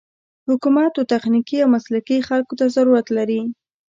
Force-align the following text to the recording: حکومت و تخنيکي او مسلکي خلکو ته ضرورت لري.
حکومت 0.49 0.93
و 0.95 1.07
تخنيکي 1.13 1.57
او 1.61 1.69
مسلکي 1.75 2.17
خلکو 2.29 2.53
ته 2.59 2.65
ضرورت 2.75 3.07
لري. 3.17 3.41